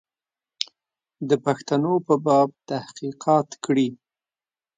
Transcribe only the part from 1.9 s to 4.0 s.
په باب تحقیقات کړي.